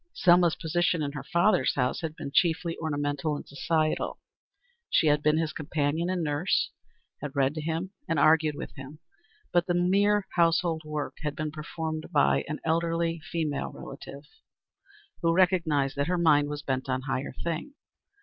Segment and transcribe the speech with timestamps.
[0.15, 4.17] Selma's position in her father's house had been chiefly ornamental and social.
[4.89, 6.71] She had been his companion and nurse,
[7.21, 8.97] had read to him and argued with him,
[9.53, 14.23] but the mere household work had been performed by an elderly female relative
[15.21, 17.75] who recognized that her mind was bent on higher things.